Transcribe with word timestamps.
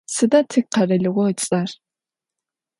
Sıda 0.15 0.39
tikheralığo 0.49 1.23
ıts'er? 1.31 1.69